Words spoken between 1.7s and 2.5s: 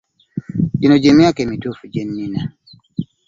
gye nnina.